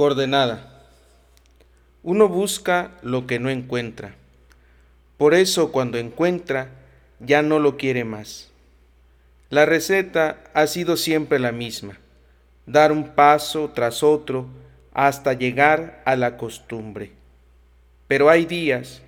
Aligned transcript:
Coordenada. 0.00 0.86
Uno 2.02 2.26
busca 2.26 2.92
lo 3.02 3.26
que 3.26 3.38
no 3.38 3.50
encuentra. 3.50 4.14
Por 5.18 5.34
eso 5.34 5.72
cuando 5.72 5.98
encuentra, 5.98 6.70
ya 7.18 7.42
no 7.42 7.58
lo 7.58 7.76
quiere 7.76 8.04
más. 8.04 8.48
La 9.50 9.66
receta 9.66 10.42
ha 10.54 10.66
sido 10.68 10.96
siempre 10.96 11.38
la 11.38 11.52
misma, 11.52 11.98
dar 12.64 12.92
un 12.92 13.08
paso 13.08 13.72
tras 13.74 14.02
otro 14.02 14.46
hasta 14.94 15.34
llegar 15.34 16.00
a 16.06 16.16
la 16.16 16.38
costumbre. 16.38 17.12
Pero 18.08 18.30
hay 18.30 18.46
días 18.46 19.02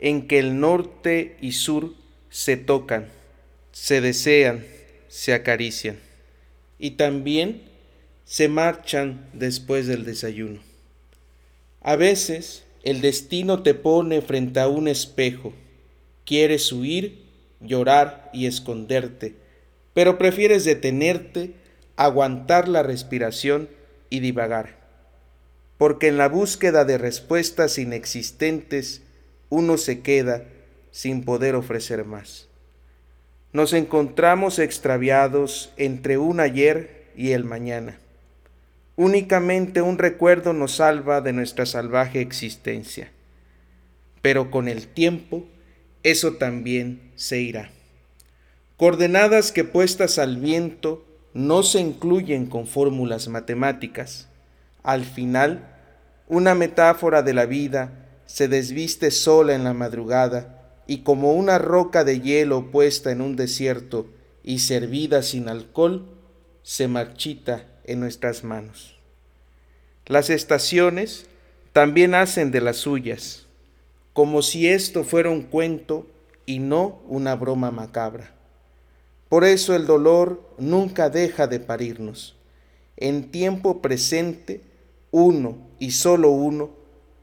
en 0.00 0.26
que 0.26 0.40
el 0.40 0.58
norte 0.58 1.36
y 1.40 1.52
sur 1.52 1.92
se 2.30 2.56
tocan, 2.56 3.06
se 3.70 4.00
desean, 4.00 4.66
se 5.06 5.34
acarician 5.34 6.00
y 6.80 6.90
también 6.90 7.70
se 8.32 8.48
marchan 8.48 9.28
después 9.34 9.86
del 9.86 10.06
desayuno. 10.06 10.60
A 11.82 11.96
veces 11.96 12.64
el 12.82 13.02
destino 13.02 13.62
te 13.62 13.74
pone 13.74 14.22
frente 14.22 14.58
a 14.58 14.68
un 14.68 14.88
espejo. 14.88 15.52
Quieres 16.24 16.72
huir, 16.72 17.26
llorar 17.60 18.30
y 18.32 18.46
esconderte, 18.46 19.34
pero 19.92 20.16
prefieres 20.16 20.64
detenerte, 20.64 21.52
aguantar 21.96 22.68
la 22.68 22.82
respiración 22.82 23.68
y 24.08 24.20
divagar. 24.20 24.78
Porque 25.76 26.08
en 26.08 26.16
la 26.16 26.28
búsqueda 26.28 26.86
de 26.86 26.96
respuestas 26.96 27.76
inexistentes 27.76 29.02
uno 29.50 29.76
se 29.76 30.00
queda 30.00 30.46
sin 30.90 31.22
poder 31.26 31.54
ofrecer 31.54 32.06
más. 32.06 32.48
Nos 33.52 33.74
encontramos 33.74 34.58
extraviados 34.58 35.70
entre 35.76 36.16
un 36.16 36.40
ayer 36.40 37.10
y 37.14 37.32
el 37.32 37.44
mañana. 37.44 37.98
Únicamente 38.96 39.80
un 39.80 39.96
recuerdo 39.96 40.52
nos 40.52 40.76
salva 40.76 41.20
de 41.22 41.32
nuestra 41.32 41.64
salvaje 41.64 42.20
existencia. 42.20 43.10
Pero 44.20 44.50
con 44.50 44.68
el 44.68 44.86
tiempo, 44.86 45.46
eso 46.02 46.34
también 46.34 47.12
se 47.16 47.40
irá. 47.40 47.70
Coordenadas 48.76 49.50
que 49.50 49.64
puestas 49.64 50.18
al 50.18 50.36
viento 50.36 51.04
no 51.32 51.62
se 51.62 51.80
incluyen 51.80 52.46
con 52.46 52.66
fórmulas 52.66 53.28
matemáticas. 53.28 54.28
Al 54.82 55.04
final, 55.04 55.68
una 56.28 56.54
metáfora 56.54 57.22
de 57.22 57.32
la 57.32 57.46
vida 57.46 58.08
se 58.26 58.48
desviste 58.48 59.10
sola 59.10 59.54
en 59.54 59.64
la 59.64 59.72
madrugada 59.72 60.62
y 60.86 60.98
como 60.98 61.32
una 61.32 61.58
roca 61.58 62.04
de 62.04 62.20
hielo 62.20 62.70
puesta 62.70 63.10
en 63.10 63.20
un 63.20 63.36
desierto 63.36 64.06
y 64.42 64.58
servida 64.58 65.22
sin 65.22 65.48
alcohol, 65.48 66.08
se 66.62 66.88
marchita 66.88 67.66
en 67.84 68.00
nuestras 68.00 68.44
manos. 68.44 68.96
Las 70.06 70.30
estaciones 70.30 71.26
también 71.72 72.14
hacen 72.14 72.50
de 72.50 72.60
las 72.60 72.76
suyas, 72.76 73.46
como 74.12 74.42
si 74.42 74.68
esto 74.68 75.04
fuera 75.04 75.30
un 75.30 75.42
cuento 75.42 76.06
y 76.44 76.58
no 76.58 77.00
una 77.06 77.34
broma 77.34 77.70
macabra. 77.70 78.32
Por 79.28 79.44
eso 79.44 79.74
el 79.74 79.86
dolor 79.86 80.42
nunca 80.58 81.08
deja 81.08 81.46
de 81.46 81.60
parirnos. 81.60 82.36
En 82.98 83.30
tiempo 83.30 83.80
presente, 83.80 84.60
uno 85.10 85.56
y 85.78 85.92
solo 85.92 86.30
uno 86.30 86.70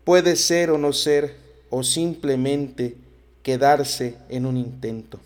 puede 0.04 0.36
ser 0.36 0.72
o 0.72 0.78
no 0.78 0.92
ser 0.94 1.36
o 1.70 1.84
simplemente 1.84 2.96
quedarse 3.44 4.16
en 4.30 4.48
un 4.48 4.58
intento. 4.58 5.20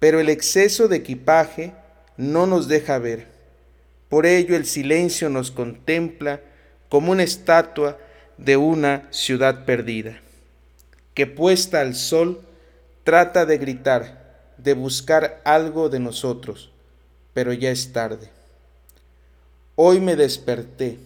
Pero 0.00 0.18
el 0.18 0.28
exceso 0.28 0.88
de 0.88 0.96
equipaje 0.96 1.72
no 2.16 2.46
nos 2.46 2.66
deja 2.66 2.98
ver. 2.98 3.37
Por 4.08 4.24
ello 4.26 4.56
el 4.56 4.64
silencio 4.64 5.28
nos 5.28 5.50
contempla 5.50 6.40
como 6.88 7.12
una 7.12 7.22
estatua 7.22 7.98
de 8.38 8.56
una 8.56 9.06
ciudad 9.10 9.64
perdida, 9.64 10.20
que 11.14 11.26
puesta 11.26 11.80
al 11.80 11.94
sol 11.94 12.40
trata 13.04 13.44
de 13.44 13.58
gritar, 13.58 14.54
de 14.56 14.74
buscar 14.74 15.42
algo 15.44 15.88
de 15.88 16.00
nosotros, 16.00 16.70
pero 17.34 17.52
ya 17.52 17.70
es 17.70 17.92
tarde. 17.92 18.30
Hoy 19.76 20.00
me 20.00 20.16
desperté. 20.16 20.98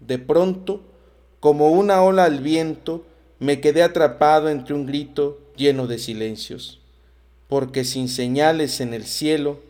De 0.00 0.18
pronto, 0.18 0.82
como 1.40 1.70
una 1.70 2.02
ola 2.02 2.24
al 2.24 2.40
viento, 2.40 3.06
me 3.38 3.60
quedé 3.60 3.82
atrapado 3.82 4.48
entre 4.48 4.74
un 4.74 4.86
grito 4.86 5.40
lleno 5.56 5.86
de 5.86 5.98
silencios, 5.98 6.80
porque 7.48 7.84
sin 7.84 8.08
señales 8.08 8.80
en 8.80 8.92
el 8.94 9.06
cielo 9.06 9.60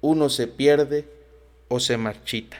uno 0.00 0.28
se 0.28 0.46
pierde 0.46 1.06
o 1.68 1.80
se 1.80 1.96
marchita. 1.96 2.56